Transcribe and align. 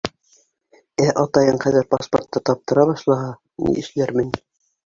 Ә 1.05 1.05
атайың 1.23 1.59
хәҙер 1.65 1.87
паспортты 1.95 2.43
таптыра 2.51 2.87
башлаһа, 2.93 3.29
ни 3.67 3.77
эшләрмен? 3.83 4.35